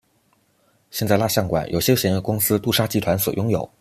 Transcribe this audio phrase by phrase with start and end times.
[0.89, 3.69] 现在蜡像馆由休闲业公司杜莎集团所拥有。